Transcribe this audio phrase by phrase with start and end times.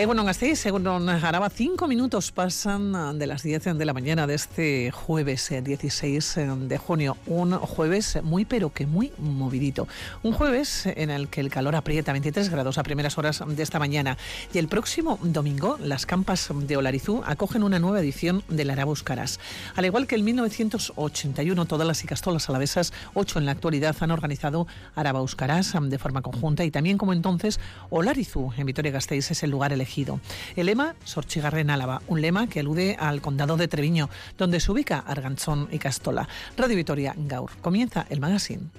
[0.00, 4.90] Egunon Gasteiz, según Araba, cinco minutos pasan de las 10 de la mañana de este
[4.90, 7.18] jueves 16 eh, de junio.
[7.26, 9.86] Un jueves muy, pero que muy movidito.
[10.22, 13.78] Un jueves en el que el calor aprieta 23 grados a primeras horas de esta
[13.78, 14.16] mañana.
[14.54, 19.38] Y el próximo domingo, las campas de Olarizú acogen una nueva edición del Arabuscaras.
[19.76, 24.66] Al igual que en 1981, todas las icastolas alavesas, ocho en la actualidad, han organizado
[24.94, 27.60] Arabauscaras de forma conjunta y también como entonces
[27.90, 29.89] Olarizú en Vitoria-Gasteiz es el lugar elegido
[30.56, 34.08] el lema Sorchigarren Álava, un lema que alude al condado de Treviño,
[34.38, 36.28] donde se ubica Arganzón y Castola.
[36.56, 37.50] Radio Vitoria Gaur.
[37.60, 38.70] Comienza el magazine.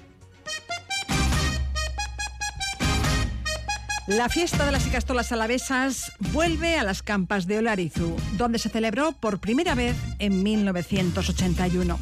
[4.07, 9.11] La fiesta de las Icastolas alavesas vuelve a las campas de Olarizu, donde se celebró
[9.11, 11.99] por primera vez en 1981.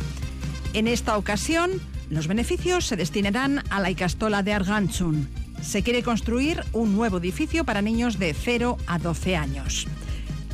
[0.73, 1.71] En esta ocasión,
[2.10, 5.27] los beneficios se destinarán a la Icastola de Arganzón
[5.62, 9.88] se quiere construir un nuevo edificio para niños de 0 a 12 años.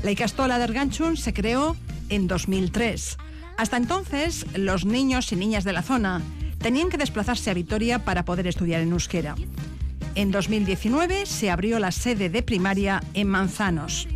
[0.04, 1.76] La Icastola de Arganchun se creó
[2.10, 3.18] en 2003.
[3.58, 6.22] Hasta entonces, los niños y niñas de la zona
[6.60, 9.36] tenían que desplazarse a Vitoria para poder estudiar en euskera.
[10.16, 14.08] En 2019 se abrió la sede de primaria en Manzanos.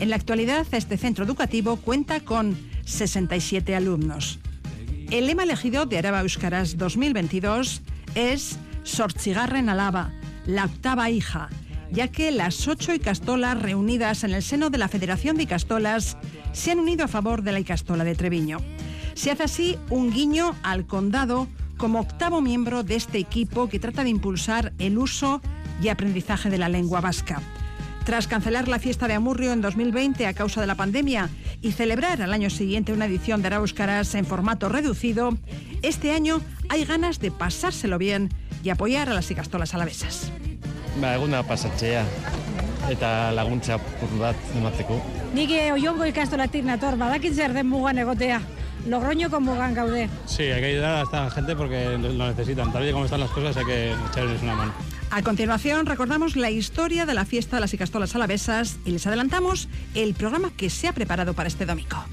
[0.00, 4.38] En la actualidad, este centro educativo cuenta con 67 alumnos.
[5.10, 7.82] El lema elegido de Araba Euskaras 2022
[8.14, 10.12] es Sorchigarren Alaba,
[10.46, 11.48] la octava hija,
[11.90, 16.16] ya que las ocho Icastolas reunidas en el seno de la Federación de Icastolas
[16.52, 18.58] se han unido a favor de la Icastola de Treviño.
[19.14, 24.04] Se hace así un guiño al condado como octavo miembro de este equipo que trata
[24.04, 25.42] de impulsar el uso
[25.82, 27.42] y aprendizaje de la lengua vasca.
[28.04, 31.28] Tras cancelar la fiesta de Amurrio en 2020 a causa de la pandemia
[31.60, 35.36] y celebrar al año siguiente una edición de Arauscaras en formato reducido,
[35.82, 38.30] este año hay ganas de pasárselo bien
[38.62, 40.30] y apoyar a las ikastolas alavesas.
[41.00, 42.04] Ba, eguna pasatzea
[42.90, 44.98] eta laguntza pur bat emateko.
[45.34, 48.40] Nik oiongo ikastolatik nator, badakit zer den mugan egotea.
[48.86, 50.08] Logroñoko mugan gaude.
[50.26, 52.72] Sí, hay que ayudar a esta gente porque lo necesitan.
[52.72, 54.72] Tal y como están las cosas hay que echarles una mano.
[55.10, 59.68] A continuación recordamos la historia de la fiesta de las Icastolas Alavesas y les adelantamos
[59.94, 62.04] el programa que se ha preparado para este domingo.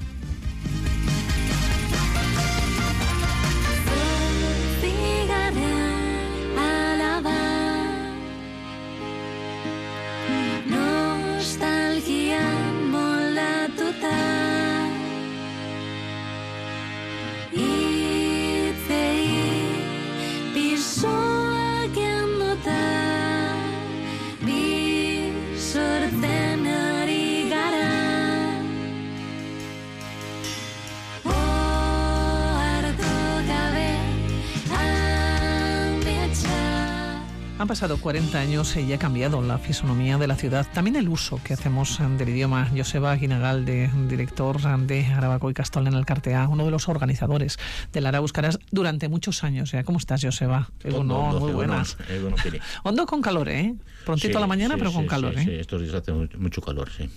[37.64, 41.40] Han pasado 40 años y ha cambiado la fisonomía de la ciudad, también el uso
[41.42, 42.68] que hacemos del idioma.
[42.76, 47.58] Joseba Guinagal, de, director de Arabaco y Castol en el Cartea, uno de los organizadores
[47.90, 49.72] del Arabuscaras durante muchos años.
[49.86, 50.68] ¿Cómo estás, Joseba?
[50.84, 51.96] muy buenas.
[52.82, 53.74] Hondo con calor, ¿eh?
[54.04, 55.44] Prontito a la mañana, pero con calor, ¿eh?
[55.44, 57.08] Sí, estos días hace mucho calor, sí.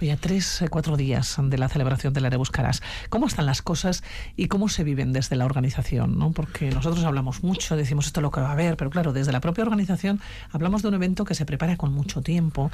[0.00, 4.02] Oye, a tres, eh, cuatro días de la celebración del Arabuscaras, ¿cómo están las cosas
[4.36, 6.18] y cómo se viven desde la organización?
[6.18, 6.32] ¿no?
[6.32, 9.40] Porque nosotros hablamos mucho, decimos esto lo que va a haber, pero claro, desde la
[9.40, 10.20] propia organización
[10.52, 12.70] hablamos de un evento que se prepara con mucho tiempo,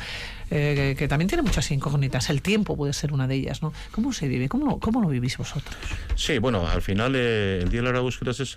[0.50, 2.30] eh, que, también tiene muchas incógnitas.
[2.30, 3.72] El tiempo puede ser una de ellas, ¿no?
[3.92, 4.48] ¿Cómo se vive?
[4.48, 5.76] ¿Cómo, cómo lo vivís vosotros?
[6.14, 8.54] Sí, bueno, al final eh, el Día de la Arabuscaras es,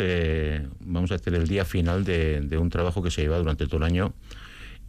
[0.79, 3.77] vamos a decir, el día final de, de un trabajo que se lleva durante todo
[3.77, 4.13] el año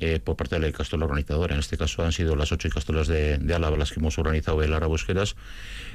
[0.06, 1.54] eh, por parte de la Castola organizadora.
[1.54, 4.62] En este caso han sido las ocho Castolas de, de Álava las que hemos organizado
[4.62, 5.34] el Arabosqueras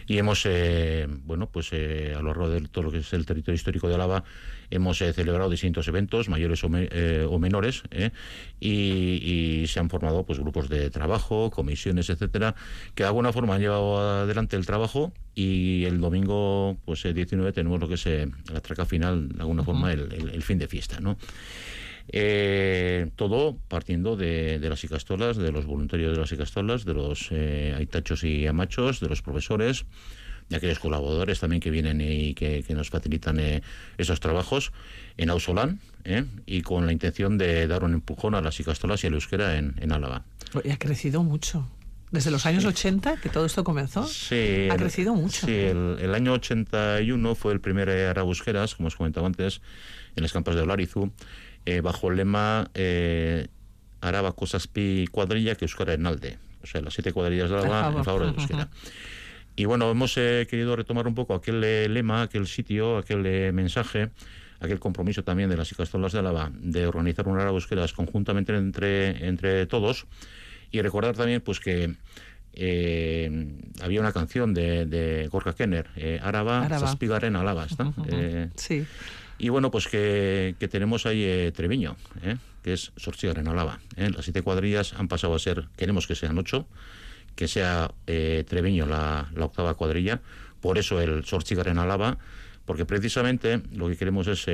[0.07, 3.27] y hemos, eh, bueno, pues eh, a lo largo de todo lo que es el
[3.27, 4.23] territorio histórico de Álava
[4.71, 7.83] hemos celebrado distintos eventos, mayores o, menores,
[8.59, 12.55] y, se han formado pues grupos de trabajo, comisiones, etcétera,
[12.95, 17.79] que de alguna forma han llevado adelante el trabajo y el domingo pues 19 tenemos
[17.79, 18.05] lo que es
[18.51, 21.17] la traca final, de alguna forma el, el fin de fiesta, ¿no?
[22.11, 27.73] Eh, todo partiendo de, las icastolas, de los voluntarios de las icastolas, de los eh,
[27.77, 29.85] aitachos y amachos, de los profesores,
[30.49, 33.61] de aquellos colaboradores también que vienen y que, nos facilitan eh,
[33.97, 34.71] esos trabajos
[35.17, 39.07] en Ausolán eh, y con la intención de dar un empujón a las icastolas y
[39.07, 40.23] al euskera en, en Álava.
[40.63, 41.67] Y ha crecido mucho.
[42.11, 45.45] Desde los años 80 que todo esto comenzó, sí, ha crecido mucho.
[45.45, 49.61] Sí, el, año 81 fue el primer Arabusqueras, como os comentaba antes,
[50.15, 51.11] en las campas de Olarizu
[51.69, 53.47] eh, bajo el lema eh,
[54.01, 56.39] Araba Cosaspi cuadrilla que Euskara en Alde.
[56.63, 58.69] O sea, las siete cuadrillas de Araba en favor de Euskara.
[59.55, 64.09] Y bueno, hemos eh, querido retomar un poco aquel lema, aquel sitio, aquel mensaje,
[64.59, 69.27] aquel compromiso también de las Icastolas de Álava de organizar un Araba Euskeras conjuntamente entre,
[69.27, 70.07] entre todos
[70.71, 71.93] Y recordar también pues que
[72.53, 73.47] eh,
[73.81, 76.67] había una canción de, de Gorka Kenner, eh, Araba.
[76.67, 77.85] Zazpigaren Alaba, ¿está?
[77.85, 78.09] Ujú, ujú.
[78.11, 78.85] Eh, Sí.
[79.37, 82.37] y bueno, pues que, que tenemos ahí eh, Treviño, ¿eh?
[82.63, 83.79] que es Sortzigarren Alaba.
[83.95, 84.09] ¿eh?
[84.13, 86.67] Las siete cuadrillas han pasado a ser, queremos que sean ocho,
[87.35, 90.19] que sea Treviño la, la octava cuadrilla,
[90.59, 92.17] por eso el Sortzigarren Alaba,
[92.65, 94.45] porque precisamente lo que queremos es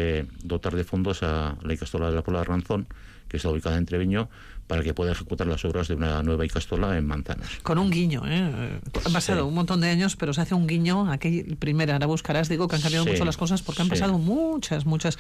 [0.44, 2.88] dotar de fondos a la Icastola de la Puebla de Ranzón,
[3.28, 4.30] que está ubicada en Treviño,
[4.68, 7.50] para que pueda ejecutar las obras de una nueva Icastola en Manzanas.
[7.62, 8.80] Con un guiño, ¿eh?
[9.06, 9.48] Han pasado Sí.
[9.48, 11.12] un montón de años, pero se hace un guiño.
[11.12, 13.92] Aquel primera, ahora buscarás, digo que han cambiado Sí, mucho las cosas porque han sí.
[13.92, 15.18] pasado muchas, muchas,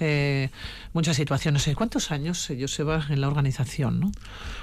[0.00, 0.48] eh,
[0.94, 1.68] muchas situaciones.
[1.76, 4.00] ¿Cuántos años, Joseba, en la organización?
[4.00, 4.12] ¿no?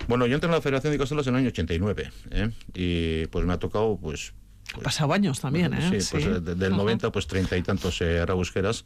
[0.08, 2.50] Bueno, yo entré en la Federación de Icastolas en el año 89, ¿eh?
[2.74, 4.34] y pues me ha tocado pues
[4.76, 5.82] Han pasado años también, ¿eh?
[5.82, 6.30] Sí, pues Sí.
[6.30, 6.82] eh, de- del Ujú.
[6.82, 8.86] 90, pues treinta y tantos eh, arabusqueras,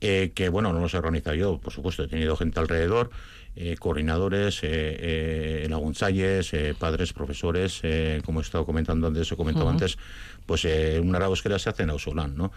[0.00, 3.10] eh, que bueno, no los he organizado yo, por supuesto, he tenido gente alrededor,
[3.54, 4.68] eh, coordinadores, eh,
[5.64, 9.72] eh, lagunzalles, eh, padres, profesores, eh, como he estado comentando antes, he comentado Ujú.
[9.74, 9.98] antes,
[10.46, 10.66] pues
[11.00, 12.50] una arabusquera se hace en Ausolán, ¿no?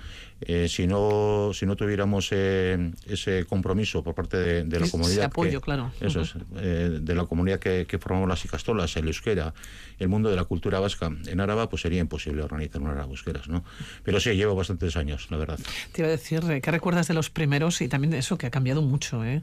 [0.67, 5.65] Si no si no tuviéramos ese compromiso por parte de, de la comunidad apoyo, que-
[5.65, 5.91] claro.
[6.01, 6.59] eso Ujú.
[6.59, 9.53] es de la comunidad que, que formamos las icastolas, el euskera,
[9.99, 13.63] el mundo de la cultura vasca en Araba, pues sería imposible organizar una arabusqueras, ¿no?
[14.03, 15.59] Pero sí, llevo bastantes años, la verdad.
[15.91, 17.81] Te iba a decir, ¿qué recuerdas de los primeros?
[17.81, 19.41] Y también de eso, que ha cambiado mucho, ¿eh?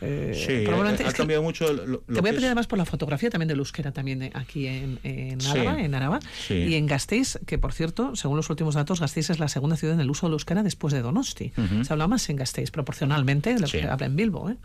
[0.00, 0.64] Eh, Sí,
[0.96, 1.72] probablemente ha, ha es que cambiado mucho.
[1.72, 4.22] lo- lo Te voy a pedir es- además por la fotografía también del euskera también
[4.22, 6.54] eh, aquí en, en Sí, Araba, en Araba sí.
[6.54, 9.94] y en Gasteiz, que por cierto, según los últimos datos, Gasteiz es la segunda ciudad
[9.94, 11.52] en el uso del euskera después de Donosti.
[11.82, 13.78] Se habla más en Gasteiz proporcionalmente de lo Sí.
[13.78, 14.56] que habla en Bilbo, ¿eh?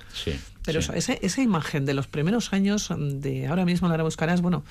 [0.65, 4.33] Pero eso, ese- esa imagen de los primeros años de ahora mismo en la euskera
[4.33, 4.63] es bueno,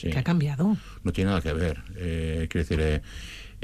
[0.00, 0.76] que ha cambiado.
[1.02, 1.82] no tiene nada que ver.
[1.96, 3.02] Eh, quiero decir, eh,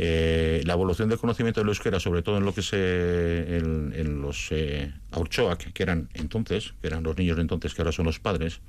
[0.02, 3.92] eh, la evolución del conocimiento del euskera, sobre todo en lo que es eh, en,
[3.94, 7.92] en los eh, Aurchoak, que eran entonces, que eran los niños de entonces, que ahora
[7.92, 8.60] son los padres,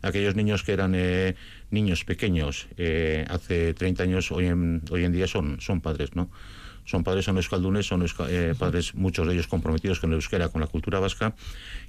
[0.00, 1.34] aquellos niños que eran eh,
[1.70, 6.30] niños pequeños eh, hace 30 años, hoy en, hoy en día son, son padres, ¿no?
[6.86, 10.48] Son padres, son euskaldunes, son euska- eh, padres, muchos de ellos comprometidos con el euskera,
[10.48, 11.36] con la cultura vasca,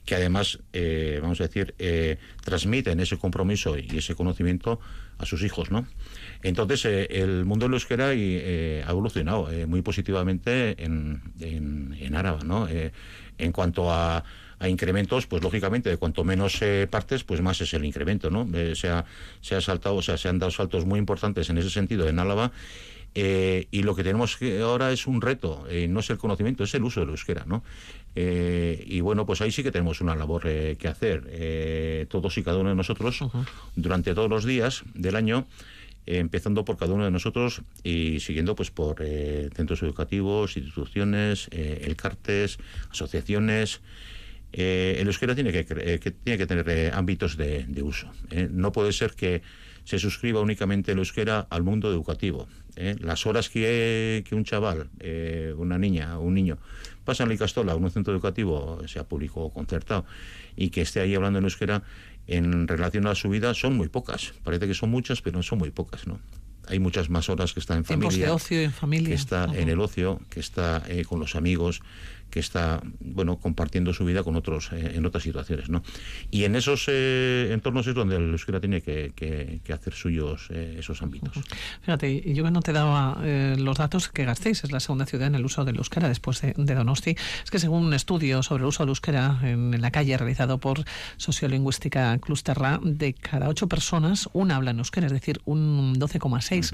[0.05, 4.79] que además, eh, vamos a decir, eh, transmiten ese compromiso y ese conocimiento
[5.17, 5.87] a sus hijos, ¿no?
[6.43, 11.95] Entonces, eh, el mundo del euskera y, eh, ha evolucionado eh, muy positivamente en, en,
[11.99, 12.13] en
[12.45, 12.67] ¿no?
[12.67, 12.91] Eh,
[13.37, 14.23] en cuanto a,
[14.59, 18.47] a incrementos, pues lógicamente, de cuanto menos eh, partes, pues más es el incremento, ¿no?
[18.53, 19.05] Eh, se, ha,
[19.41, 22.19] se ha saltado, o sea, se han dado saltos muy importantes en ese sentido en
[22.19, 22.51] Álava.
[23.13, 26.63] eh, y lo que tenemos que ahora es un reto, eh, no es el conocimiento,
[26.63, 27.63] es el uso del euskera, ¿no?
[28.15, 32.37] Eh, y bueno, pues ahí sí que tenemos una labor eh, que hacer, eh, todos
[32.37, 33.19] y cada uno de nosotros,
[33.75, 35.45] durante todos los días del año,
[36.05, 41.47] eh, empezando por cada uno de nosotros y siguiendo pues por eh, centros educativos, instituciones,
[41.51, 42.57] eh, el CARTES,
[42.89, 43.81] asociaciones.
[44.53, 48.11] Eh, el euskera tiene que, que tiene que tener ámbitos de, uso.
[48.49, 49.41] No puede ser que
[49.85, 52.47] se suscriba únicamente el euskera al mundo educativo.
[52.99, 56.57] Las horas que, que un chaval, eh, una niña o un niño
[57.03, 60.05] pasa en la Icastola, en un centro educativo, sea público o concertado,
[60.55, 61.83] y que esté ahí hablando en euskera
[62.27, 64.33] en relación a su vida son muy pocas.
[64.43, 66.19] Parece que son muchas, pero son muy pocas, ¿no?
[66.67, 69.09] Hay muchas más horas que está en Tiempos familia de ocio en familia.
[69.09, 71.81] que está en el ocio, que está eh, con los amigos,
[72.31, 75.83] que está bueno compartiendo su vida con otros eh, en otras situaciones, ¿no?
[76.31, 80.47] Y en esos eh, entornos es donde el euskera tiene que, que- que hacer suyos
[80.49, 81.33] eh, esos ámbitos.
[81.81, 85.27] Fíjate, yo que no te daba eh, los datos que gastéis, es la segunda ciudad
[85.27, 87.15] en el uso del euskera después de, de Donosti.
[87.43, 90.57] Es que según un estudio sobre el uso del euskera en, en la calle realizado
[90.57, 90.83] por
[91.17, 96.71] Sociolingüística Clusterra, de cada ocho personas, una habla en euskera, es decir, un 12,6.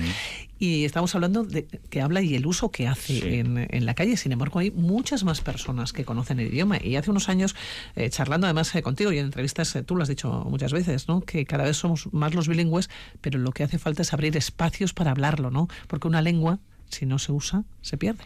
[0.60, 3.22] Y estamos hablando de que habla y el uso que hace Sí.
[3.26, 4.18] en, en la calle.
[4.18, 6.78] Sin embargo, hay muchas más personas que conocen el idioma.
[6.84, 7.56] Y hace unos años,
[7.96, 11.08] eh, charlando además eh, contigo y en entrevistas, eh, tú lo has dicho muchas veces,
[11.08, 11.22] ¿no?
[11.22, 12.90] que cada vez somos más los bilingües,
[13.22, 15.68] pero lo que hace falta es abrir espacios para hablarlo, ¿no?
[15.88, 16.60] Porque una lengua,
[16.90, 18.24] si no se usa, se pierde.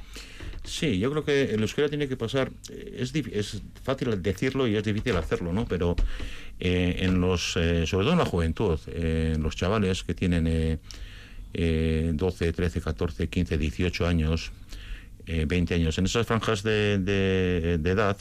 [0.63, 4.75] Sí, yo creo que el euskera tiene que pasar, eh, es, es fácil decirlo y
[4.75, 5.65] es difícil hacerlo, ¿no?
[5.65, 5.95] Pero
[6.59, 10.79] eh, en los, eh, sobre todo en la juventud, en los chavales que tienen
[11.53, 14.51] eh, eh, 12, 13, 14, 15, 18 años,
[15.25, 18.17] eh, 20 años, en esas franjas de, de- de edad,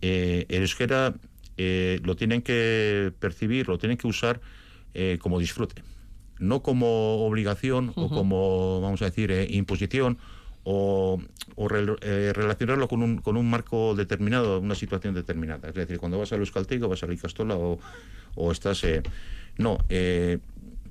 [0.00, 1.14] eh, el euskera
[1.56, 4.40] eh, lo tienen que percibir, lo tienen que usar
[4.94, 5.82] eh, como disfrute,
[6.38, 10.18] no como obligación o como, vamos a decir, imposición
[10.64, 11.20] o,
[11.56, 15.68] o rel- eh, relacionarlo con un, con un marco determinado, una situación determinada.
[15.68, 17.78] Es decir, cuando vas al Euskaltego, vas a la Icastola o,
[18.34, 18.82] o estás...
[18.84, 19.02] eh,
[19.58, 20.38] no, eh,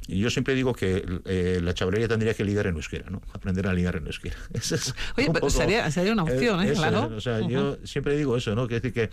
[0.08, 3.22] yo siempre digo que eh, la chavalería tendría que ligar en euskera, ¿no?
[3.34, 4.36] Aprender a ligar en euskera.
[4.54, 6.72] Eso es Oye, un pero poco- sería- sería una opción, ¿eh?
[6.72, 7.16] eso Claro.
[7.16, 8.68] o sea, yo siempre digo eso, ¿no?
[8.68, 9.10] Que decir que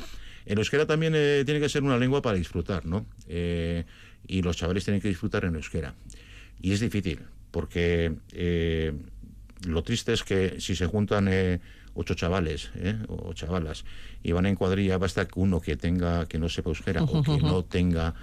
[0.47, 3.07] el euskera también eh, tiene que ser una lengua para disfrutar, ¿no?
[3.29, 3.85] Eh,
[4.27, 5.95] y los chavales tienen que disfrutar en euskera.
[6.61, 8.93] Y es difícil, porque eh,
[9.67, 11.29] lo triste es que si se juntan
[11.95, 13.85] ocho chavales eh, o chavalas
[14.23, 17.39] y van en cuadrilla, basta que uno que tenga que no sepa euskera o que
[17.39, 18.15] no tenga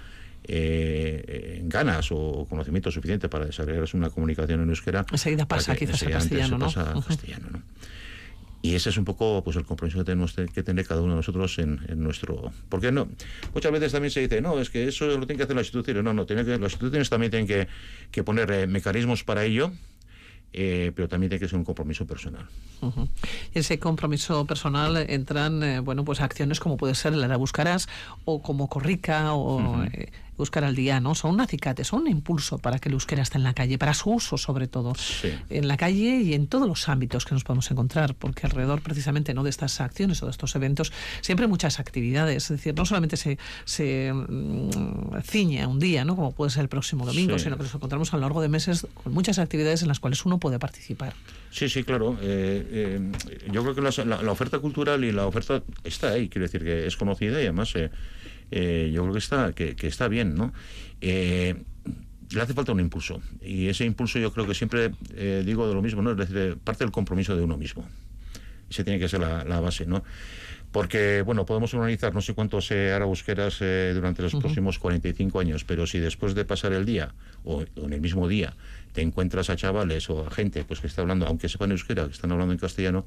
[0.48, 5.04] eh, ganas o conocimiento suficiente para desarrollarse una comunicación en euskera.
[5.10, 6.66] Enseguida pasa quizás a castellano, ¿no?
[6.66, 7.62] Pasa a castellano, ¿no?
[8.62, 11.16] Y ese es un poco pues el compromiso que tenemos que tener cada uno de
[11.18, 12.50] nosotros en, nuestro...
[12.68, 13.08] Porque no,
[13.54, 16.02] muchas veces también se dice, no, es que eso lo tienen que hacer las instituciones.
[16.02, 17.68] No, no, tiene que, las instituciones también tienen que,
[18.10, 19.70] que poner eh, mecanismos para ello
[20.52, 22.46] eh, pero también tiene que ser un compromiso personal.
[23.54, 27.88] Y ese compromiso personal entran, eh, bueno, pues acciones como puede ser la Buscarás
[28.24, 29.84] o como Corrica o
[30.36, 31.14] buscar al día, ¿no?
[31.14, 33.94] Son un acicate, son un impulso para que el euskera esté en la calle, para
[33.94, 34.94] su uso sobre todo,
[35.50, 39.34] en la calle y en todos los ámbitos que nos podemos encontrar, porque alrededor precisamente
[39.34, 42.84] no de estas acciones o de estos eventos siempre hay muchas actividades, es decir, no
[42.84, 46.16] solamente se, se mm, ciñe a un día, ¿no?
[46.16, 48.86] Como puede ser el próximo domingo, sino que nos encontramos a lo largo de meses
[48.94, 51.14] con muchas actividades en las cuales uno puede participar.
[51.50, 52.18] Sí, sí, claro.
[52.20, 53.12] Eh, eh,
[53.50, 56.96] yo creo que la, oferta cultural y la oferta está ahí, quiero decir que es
[56.96, 57.90] conocida y además eh,
[58.50, 60.52] eh, yo creo que está, que, está bien, ¿no?
[61.00, 61.54] Eh,
[62.30, 63.20] le hace falta un impulso.
[63.40, 66.12] Y ese impulso yo creo que siempre eh, digo de lo mismo, ¿no?
[66.12, 67.86] Es decir, parte del compromiso de uno mismo.
[68.68, 70.02] Ese tiene que ser la, base, ¿no?
[70.72, 73.60] Porque, bueno, podemos organizar no sé cuántos eh, arabusqueras
[73.94, 78.00] durante los próximos 45 años, pero si después de pasar el día, o, en el
[78.00, 78.54] mismo día,
[78.92, 82.12] te encuentras a chavales o a gente pues que está hablando, aunque sepan euskera, que
[82.12, 83.06] están hablando en castellano,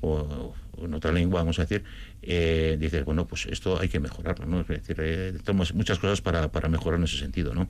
[0.00, 1.84] o, en otra lengua, vamos a decir,
[2.22, 4.60] eh, dices, bueno, pues esto hay que mejorarlo, ¿no?
[4.60, 7.68] Es decir, eh, tenemos muchas cosas para, para, mejorar en ese sentido, ¿no?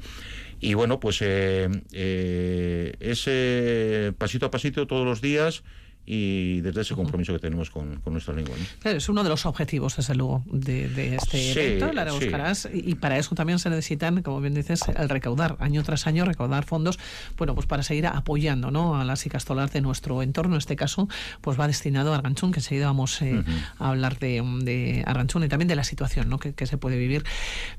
[0.61, 5.63] Y bueno, pues eh, eh ese pasito a pasito todos los días
[6.07, 8.55] y desde ese compromiso que tenemos con, nuestra lengua.
[8.85, 13.35] es uno de los objetivos, desde luego, de, este evento, la buscarás, y, para eso
[13.35, 16.99] también se necesitan, como bien dices, el recaudar, año tras año, recaudar fondos,
[17.37, 18.99] bueno, pues para seguir apoyando ¿no?
[18.99, 21.09] a las icastolas de nuestro entorno, en este caso,
[21.41, 23.43] pues va destinado a Arganchún, que enseguida vamos eh,
[23.79, 26.39] a hablar de, de Arganchún y también de la situación ¿no?
[26.39, 27.25] que, se puede vivir.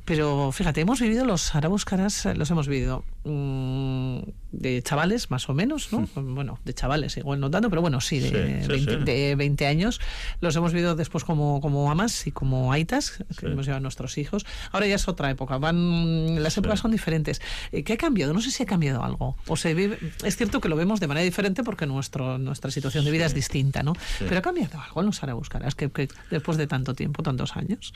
[0.03, 4.19] Pero fíjate, hemos vivido los arabúscaras, los hemos vivido mm,
[4.51, 6.07] de chavales, más o menos, ¿no?
[6.37, 9.99] Bueno, de chavales, igual no tanto, pero bueno, sí, de, 20, años.
[10.41, 14.17] Los hemos vivido después como, como amas y como aitas, que hemos llevado a nuestros
[14.17, 14.45] hijos.
[14.71, 17.41] Ahora ya es otra época, van las épocas son diferentes.
[17.71, 18.33] Eh, ¿Qué ha cambiado?
[18.33, 19.35] No sé si ha cambiado algo.
[19.47, 23.05] O se vive, es cierto que lo vemos de manera diferente porque nuestro, nuestra situación
[23.05, 23.93] de vida es distinta, ¿no?
[24.19, 27.93] Pero ha cambiado algo en los Arabuscaras, que, que después de tanto tiempo, tantos años.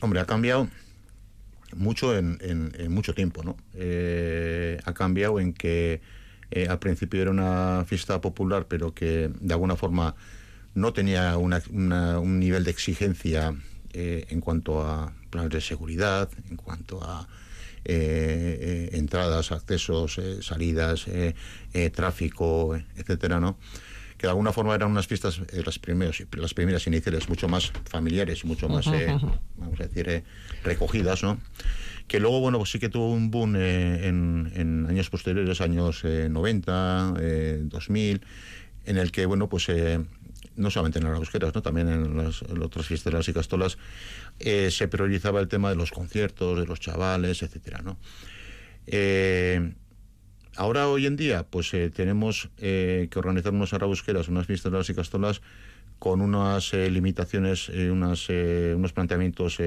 [0.00, 0.68] Hombre, ha cambiado
[1.74, 3.56] mucho en, en, mucho tiempo, ¿no?
[3.74, 6.00] Eh, ha cambiado en que
[6.50, 10.14] eh, al principio era una fiesta popular, pero que de alguna forma
[10.74, 13.54] no tenía un nivel de exigencia
[13.92, 17.26] eh, en cuanto a planes de seguridad, en cuanto a
[17.84, 21.06] eh, entradas, accesos, salidas,
[21.94, 23.58] tráfico, etcétera, ¿no?
[24.18, 28.46] que de alguna forma eran unas fiestas, las, primeras, las primeras iniciales, mucho más familiares
[28.46, 28.86] mucho más,
[29.56, 30.24] vamos a decir,
[30.64, 31.38] recogidas, ¿no?
[32.06, 37.14] Que luego, bueno, pues sí que tuvo un boom eh, en, años posteriores, años 90,
[37.18, 38.20] eh, 2000, eh,
[38.84, 39.66] en el que, bueno, pues
[40.54, 41.62] no solamente en las ¿no?
[41.62, 43.78] también en las, otras fiestas y castolas,
[44.38, 47.98] se priorizaba el tema de los conciertos, de los chavales, etcétera, ¿no?
[50.54, 55.42] ahora, hoy en día, pues tenemos que organizar unas arabusqueras, unas fiestas y castolas
[55.98, 59.58] con unas limitaciones, unas, unos planteamientos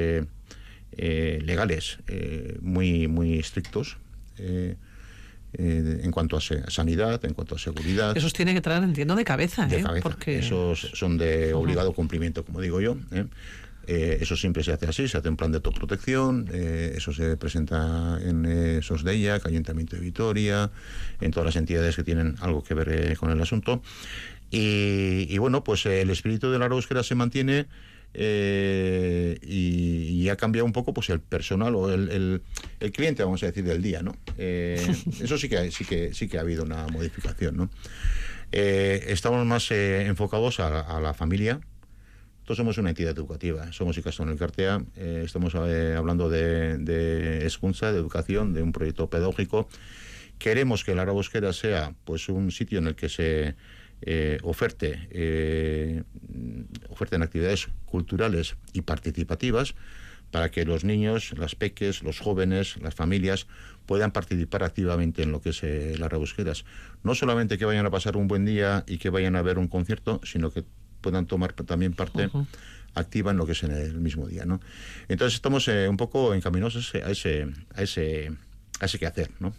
[0.92, 3.98] eh, legales eh, muy, muy estrictos.
[4.38, 4.76] Eh,
[5.52, 8.16] en cuanto a sanidad, en cuanto a seguridad.
[8.16, 9.66] Esos tienen que traer, entiendo, de cabeza.
[9.66, 10.04] De cabeza.
[10.04, 10.38] Porque...
[10.38, 12.98] Esos son de obligado cumplimiento, como digo yo.
[13.88, 18.46] eso siempre se hace así, se hace un plan de autoprotección, eso se presenta en
[18.46, 20.70] ella, Ayuntamiento de Vitoria,
[21.20, 23.82] en todas las entidades que tienen algo que ver con el asunto.
[24.52, 27.68] Y, bueno, pues el espíritu de la búsqueda se mantiene
[28.14, 32.42] eh, y, ha cambiado un poco pues el personal o el,
[32.80, 34.16] el, cliente, vamos a decir, del día, ¿no?
[34.38, 34.86] Eh,
[35.22, 37.70] eso sí que, sí, que, sí que ha habido una modificación, ¿no?
[38.52, 41.60] Eh, estamos más enfocados a, la familia.
[42.42, 48.00] Nosotros somos una entidad educativa, somos en el Cartea, estamos hablando de, de escunza, de
[48.00, 49.68] educación, de un proyecto pedagógico.
[50.40, 53.56] Queremos que la Arabosquera sea pues un sitio en el que se
[54.02, 56.04] eh, oferte, eh,
[56.90, 59.76] oferten actividades culturales y participativas
[60.32, 63.48] para que los niños, las peques, los jóvenes, las familias
[63.86, 66.66] puedan participar activamente en lo que es eh, las rebusqueras.
[67.04, 69.68] No solamente que vayan a pasar un buen día y que vayan a ver un
[69.68, 70.64] concierto, sino que
[71.02, 72.30] puedan tomar también parte
[72.94, 74.60] activa en lo que es en el mismo día, ¿no?
[75.08, 78.32] Entonces estamos eh, un poco encaminados a ese, a ese, a ese,
[78.80, 79.54] a ese quehacer, ¿no?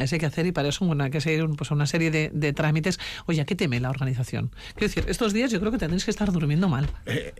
[0.00, 2.52] Ese hay que hacer y para eso bueno, hay que seguir pues, una serie de,
[2.52, 2.98] trámites.
[3.26, 4.50] Oye, ¿a qué teme la organización?
[4.74, 6.88] Quiero decir, estos días yo creo que tendréis que estar durmiendo mal.
[7.06, 7.32] Eh,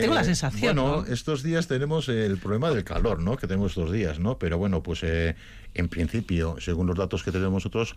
[0.00, 0.76] tengo la sensación.
[0.76, 3.36] Bueno, estos días tenemos el problema del calor, ¿no?
[3.36, 4.38] Que tenemos estos días, ¿no?
[4.38, 7.94] Pero bueno, pues en principio, según los datos que tenemos nosotros,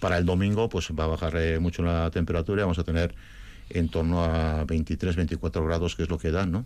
[0.00, 3.14] para el domingo pues va a bajar mucho la temperatura y vamos a tener
[3.70, 6.64] en torno a 23, 24 grados, que es lo que dan, ¿no?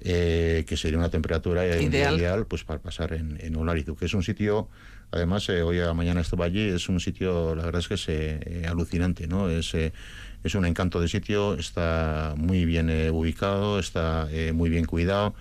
[0.00, 4.22] Eh, que sería una temperatura ideal, pues para pasar en, en Olarizu, que es un
[4.22, 4.68] sitio,
[5.12, 8.08] además, eh, hoy a mañana estaba allí, es un sitio, la verdad es que es
[8.08, 9.48] eh, alucinante, ¿no?
[9.48, 15.34] Es, es un encanto de sitio, está muy bien ubicado, está muy bien cuidado.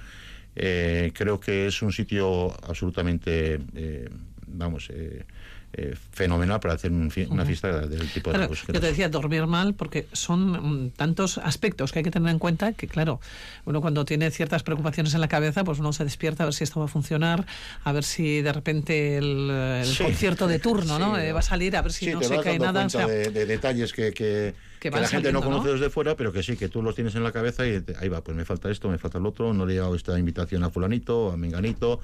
[0.54, 3.60] creo que es un sitio absolutamente,
[4.46, 4.92] vamos,
[5.74, 10.06] eh, fenomenal para hacer una fiesta del tipo de Yo te decía dormir mal porque
[10.12, 13.22] son mm, tantos aspectos que hay que tener en cuenta que, claro,
[13.64, 16.66] uno cuando tiene ciertas preocupaciones en la cabeza, pues uno se despierta a ver si
[16.66, 17.46] esto va a funcionar,
[17.86, 21.18] a ver si de repente el, concierto de turno ¿no?
[21.18, 22.86] Eh, va a salir, a ver si no se cae nada.
[22.88, 24.54] de, detalles que, que,
[24.90, 27.32] la gente no conoce desde fuera, pero que sí, que tú los tienes en la
[27.32, 29.78] cabeza y ahí va, pues me falta esto, me falta el otro, no le he
[29.78, 32.02] dado esta invitación a fulanito, a menganito,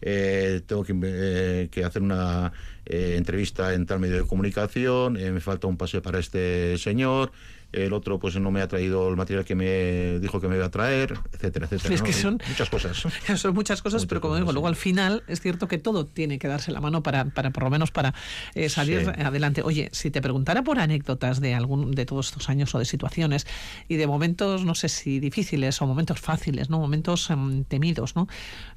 [0.00, 2.52] eh, tengo que, que hacer una
[2.86, 7.32] eh, entrevista en tal medio de comunicación, eh, me falta un pase para este señor,
[7.74, 10.66] el otro pues no me ha traído el material que me dijo que me iba
[10.66, 11.94] a traer, etcétera, etcétera.
[11.94, 13.04] Es que son muchas cosas.
[13.36, 16.46] Son muchas cosas, pero como digo, luego al final es cierto que todo tiene que
[16.46, 18.14] darse la mano para, para por lo menos para
[18.54, 19.62] eh, salir adelante.
[19.62, 23.46] Oye, si te preguntara por anécdotas de algún de todos estos años o de situaciones
[23.88, 28.28] y de momentos, no sé si difíciles o momentos fáciles, no momentos em, temidos, ¿no?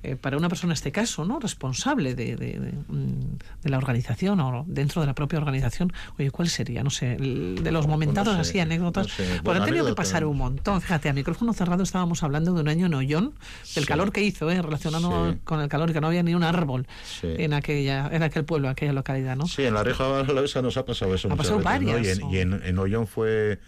[0.03, 1.39] Eh, para una persona en este caso, ¿no?
[1.39, 3.96] Responsable de, de, mm, la organización
[4.39, 6.83] o dentro de la propia organización, oye, ¿cuál sería?
[6.83, 9.07] No sé, de los momentados así, anécdotas
[9.43, 10.81] pues han tenido que pasar un montón.
[10.81, 13.33] Fíjate, a micrófono cerrado estábamos hablando de un año en Ollón,
[13.75, 14.61] del calor que hizo, ¿eh?
[14.61, 16.87] relacionado con el calor, que no había ni un árbol
[17.23, 19.47] en aquella en aquel pueblo, aquella localidad, ¿no?
[19.47, 21.31] Sí, en la Reja Alavesa nos ha pasado eso.
[21.31, 22.19] Ha pasado varias.
[22.31, 23.59] Y, en, en, Ollón fue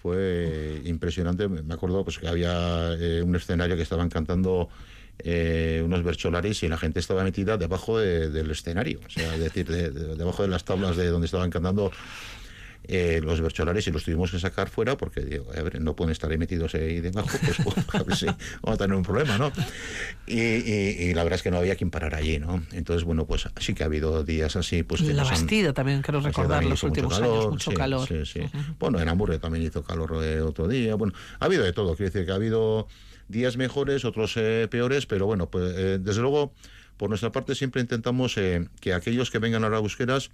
[0.00, 1.48] fue impresionante.
[1.48, 4.68] Me acuerdo pues que había eh, un escenario que estaban cantando
[5.24, 9.66] eh, unos bercholaris y la gente estaba metida debajo del escenario, o sea, es decir,
[9.66, 11.90] debajo de las tablas de donde estaban cantando
[12.92, 16.12] eh, los bercholares y los tuvimos que sacar fuera porque digo, a ver, no pueden
[16.12, 19.38] estar ahí metidos ahí debajo, pues, pues a ver si vamos a tener un problema,
[19.38, 19.52] ¿no?
[20.26, 22.64] Y, la verdad es que no había quien parar allí, ¿no?
[22.72, 26.64] Entonces, bueno, pues sí que ha habido días así, pues La Bastida también, quiero recordar,
[26.64, 28.08] los últimos años, mucho calor.
[28.08, 28.40] Sí, sí.
[28.78, 32.10] Bueno, en Hamburgo también hizo calor eh, otro día, bueno, ha habido de todo, quiero
[32.10, 32.88] decir que ha habido
[33.30, 36.52] días mejores, otros eh, peores, pero bueno, pues desde luego,
[36.96, 40.30] por nuestra parte siempre intentamos que aquellos que vengan a las busqueras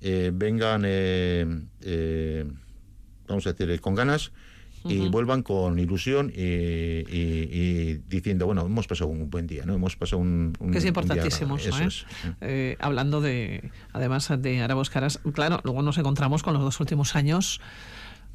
[0.00, 1.46] eh, vengan, eh,
[1.82, 2.44] eh,
[3.26, 4.32] vamos a decir, con ganas
[4.86, 9.74] y vuelvan con ilusión y, diciendo, bueno, hemos pasado un buen día, ¿no?
[9.74, 11.56] Hemos pasado un, que es importantísimo,
[12.80, 17.62] hablando de, además de Arabos Caras, claro, luego nos encontramos con los dos últimos años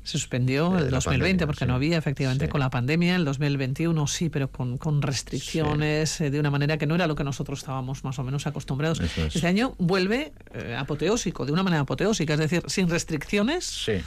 [0.09, 4.49] se suspendió el 2020 porque no había efectivamente con la pandemia, el 2021 sí, pero
[4.51, 8.17] con, con restricciones eh, de una manera que no era lo que nosotros estábamos más
[8.17, 8.99] o menos acostumbrados.
[8.99, 13.65] Este año vuelve eh, apoteósico, de una manera apoteósica, es decir, sin restricciones.
[13.65, 14.01] Sí.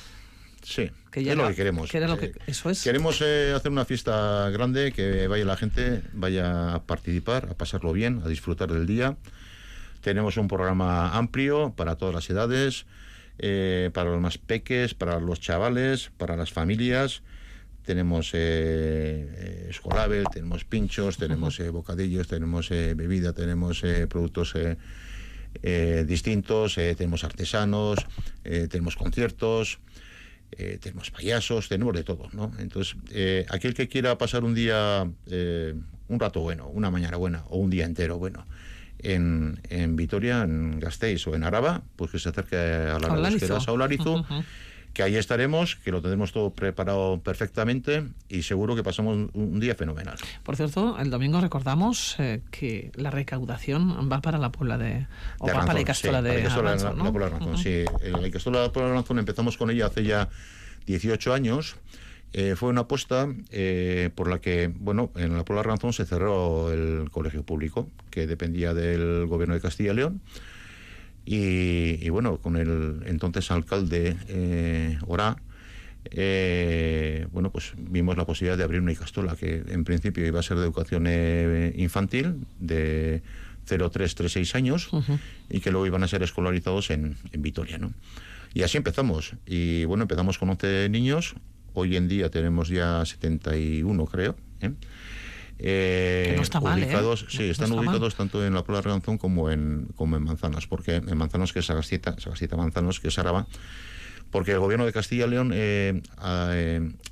[0.65, 1.93] Sí, que es lo que queremos.
[1.93, 2.83] lo que, eso es.
[2.85, 7.93] Queremos eh, hacer una fiesta grande, que vaya la gente, vaya a participar, a pasarlo
[7.93, 9.17] bien, a disfrutar del día.
[10.03, 12.87] Tenemos un programa amplio para todas las edades.
[13.45, 17.23] Eh, para los más peques, para los chavales, para las familias.
[17.85, 24.55] Tenemos eh, eh tenemos pinchos, tenemos eh, bocadillos, tenemos bebida, tenemos productos
[26.07, 27.99] distintos, tenemos artesanos,
[28.45, 29.81] tenemos conciertos.
[30.81, 32.53] tenemos payasos, tenemos de todo, ¿no?
[32.59, 32.97] Entonces,
[33.49, 35.11] aquel que quiera pasar un día,
[36.09, 38.47] un rato bueno, una mañana buena o un día entero bueno,
[39.03, 43.73] en, en Vitoria, en Gasteiz o en Araba, pues que se acerque a la a
[43.73, 44.25] Olarizu,
[44.93, 49.75] que ahí estaremos, que lo tendremos todo preparado perfectamente y seguro que pasamos un, día
[49.75, 50.17] fenomenal.
[50.43, 55.07] Por cierto, el domingo recordamos eh, que la recaudación va para la Puebla de...
[55.39, 57.85] o va para la Icastola de Aranzón, la, Puebla de Aranzón, sí.
[58.03, 60.29] La Icastola de Puebla de Aranzón empezamos con ella hace ya
[60.87, 61.77] 18 años
[62.35, 66.73] eh, fue una apuesta eh, por la que, bueno, en la Puebla Ranzón se cerró
[66.73, 70.21] el colegio público, que dependía del gobierno de Castilla y León.
[71.25, 75.37] Y, bueno, con el entonces alcalde eh, Orá,
[76.07, 80.43] eh, bueno, pues vimos la posibilidad de abrir una Icastola, que en principio iba a
[80.43, 81.07] ser de educación
[81.77, 83.23] infantil, de
[83.67, 84.91] 0, 3, 3, 6 años,
[85.49, 87.93] y que luego iban a ser escolarizados en, en Vitoria, ¿no?
[88.55, 89.35] Y así empezamos.
[89.47, 91.37] Y bueno, empezamos con 11 niños,
[91.75, 94.37] Hoy en día tenemos ya 71, creo.
[94.61, 94.73] ¿eh?
[95.59, 96.91] Eh, que no está mal, ¿eh?
[97.29, 100.97] Sí, están ubicados tanto en la Puebla de Reganzón como en, como en Manzanas, porque
[100.97, 103.47] en Manzanas, que es Sagastita, Sagastita Manzanos, que es Araba,
[104.31, 105.53] porque el gobierno de Castilla y León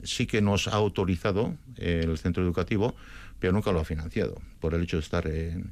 [0.03, 2.97] sí que nos ha autorizado el centro educativo,
[3.39, 5.71] pero nunca lo ha financiado, por el hecho de estar en,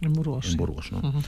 [0.00, 0.50] en, Burgos.
[0.50, 1.22] En Burgos ¿no?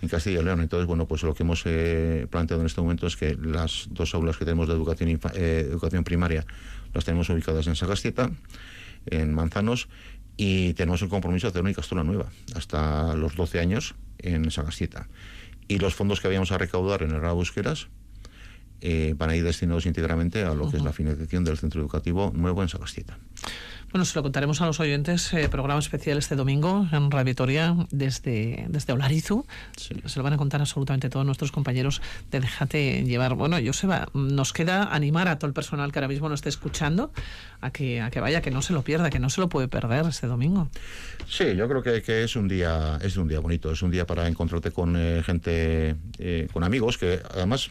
[0.00, 0.60] En Castilla y León.
[0.60, 4.14] Entonces, bueno, pues lo que hemos eh, planteado en este momento es que las dos
[4.14, 6.46] aulas que tenemos de educación, eh, educación primaria
[6.92, 8.30] las tenemos ubicadas en Sagastieta,
[9.06, 9.88] en Manzanos,
[10.36, 15.08] y tenemos el compromiso de hacer una Castola nueva hasta los 12 años en Sagastieta.
[15.68, 17.88] Y los fondos que habíamos a recaudar en el Busqueras
[18.80, 22.32] eh, van a ir destinados íntegramente a lo que es la financiación del centro educativo
[22.34, 23.18] nuevo en Sagastieta.
[23.94, 25.32] Bueno, se lo contaremos a los oyentes.
[25.34, 29.46] Eh, programa especial este domingo en Radio Vitoria desde, desde Olarizu.
[29.76, 32.02] Se lo van a contar absolutamente todos nuestros compañeros
[32.32, 33.34] de Déjate Llevar.
[33.34, 37.12] Bueno, Joseba, nos queda animar a todo el personal que ahora mismo nos esté escuchando
[37.60, 39.68] a que, a que vaya, que no se lo pierda, que no se lo puede
[39.68, 40.68] perder este domingo.
[41.28, 44.08] Sí, yo creo que, que es un día es un día bonito, es un día
[44.08, 47.70] para encontrarte con eh, gente, eh, con amigos que además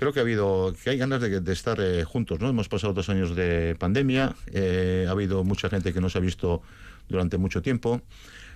[0.00, 2.48] creo que ha habido, que hay ganas de, estar eh, juntos, ¿no?
[2.48, 6.22] Hemos pasado dos años de pandemia, eh, ha habido mucha gente que no se ha
[6.22, 6.62] visto
[7.10, 8.00] durante mucho tiempo.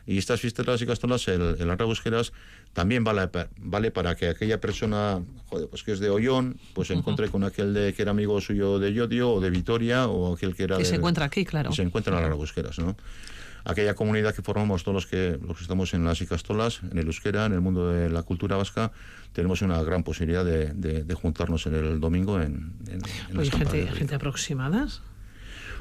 [0.06, 2.32] Y estas fiestas y castolas, el, el Busqueras,
[2.72, 3.28] también vale,
[3.58, 7.44] vale para que aquella persona, joder, pues que es de Ollón, pues se encuentre con
[7.44, 10.78] aquel de, que era amigo suyo de Yodio o de Vitoria o aquel que era...
[10.78, 11.72] Que se encuentra aquí, claro.
[11.72, 12.96] se encuentra en las Busqueras, ¿no?
[13.64, 17.06] Aquella comunidad que formamos todos los que, los que estamos en las Icastolas, en el
[17.06, 18.92] euskera, en el mundo de la cultura vasca,
[19.32, 25.02] tenemos una gran posibilidad de, juntarnos en el domingo en, en, Oye, gente, gente aproximadas.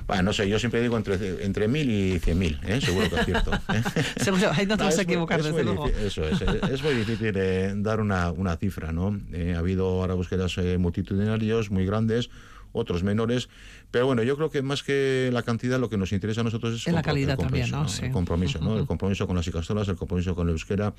[0.08, 2.82] Bueno, no sé, yo siempre digo entre, entre mil y cien mil, ¿eh?
[2.82, 3.52] seguro que es cierto.
[3.54, 4.52] ¿eh?
[4.52, 5.88] ahí no te vas a equivocar, desde luego.
[5.88, 9.18] Eso es, es, muy difícil eh, dar una, una cifra, ¿no?
[9.56, 12.30] ha habido ahora búsquedas multitudinarios muy grandes,
[12.74, 13.48] otros menores.
[13.92, 16.86] Pero bueno, yo creo que más que la cantidad, lo que nos interesa a nosotros
[16.86, 17.86] es la calidad también, ¿no?
[18.02, 18.78] El compromiso, ¿no?
[18.78, 20.94] El compromiso con las icastolas, el compromiso con el euskera,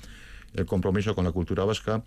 [0.53, 2.03] el compromiso con la cultura vasca,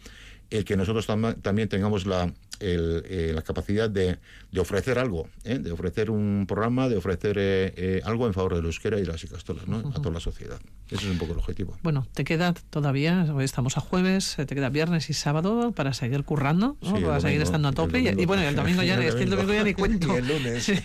[0.50, 1.06] el que nosotros
[1.42, 4.18] también tengamos la, eh, la capacidad de,
[4.50, 5.58] de ofrecer algo, ¿eh?
[5.58, 9.68] de ofrecer un programa, de ofrecer eh, algo en favor del euskera y las icastolas,
[9.68, 9.78] ¿no?
[9.78, 10.58] A toda la sociedad.
[10.90, 11.76] Ese es un poco el objetivo.
[11.82, 16.24] Bueno, te queda todavía, hoy estamos a jueves, te queda viernes y sábado para seguir
[16.24, 18.00] currando, para seguir estando a tope.
[18.00, 20.08] y, bueno, el domingo ya, es que el domingo ya ni cuento.
[20.14, 20.68] y el lunes.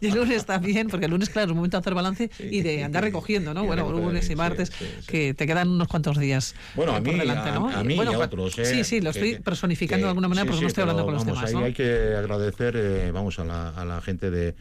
[0.00, 2.62] y, el, lunes también, porque el lunes, claro, es un momento de hacer balance y
[2.62, 3.64] de andar recogiendo, ¿no?
[3.64, 4.72] bueno, lunes y martes,
[5.06, 6.54] que te quedan unos cuantos días.
[6.74, 8.54] Bueno, a mí, a, mí y a otros.
[8.54, 11.54] Sí, sí, lo estoy personificando de alguna manera porque no estoy hablando con los demás.
[11.54, 14.54] Ahí hay que agradecer, eh, vamos, a la, a la gente de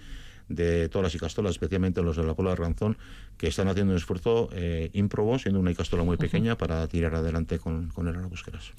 [0.55, 2.97] de todas las icastolas, especialmente los de la Puebla de Ranzón,
[3.37, 7.59] que están haciendo un esfuerzo eh, ímprobo, siendo una icastola muy pequeña, para tirar adelante
[7.59, 8.71] con, con el Arabusqueras.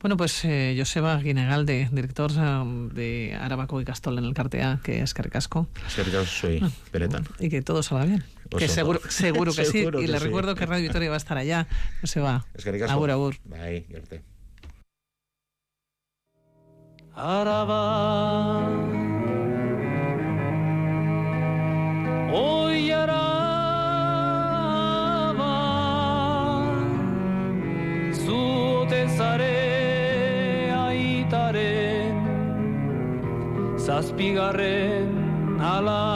[0.00, 5.00] Bueno, pues eh, Joseba Guinegalde, director um, de Arabaco y Castol en el Cartea, que
[5.00, 5.68] es Carcasco.
[5.96, 7.24] Carcasco soy ah, Peretan.
[7.38, 8.24] Y que todo salga bien.
[8.56, 9.86] que seguro, seguro que sí.
[10.00, 11.66] y le recuerdo que Radio Victoria va a estar allá.
[12.00, 12.44] Joseba.
[12.88, 13.36] Abur, abur.
[13.44, 13.86] Bye,
[17.16, 18.60] araba.
[22.32, 23.16] Oy araba
[28.12, 32.16] Zuten zare aitaren
[33.76, 35.10] Zazpigarren
[35.60, 36.09] ala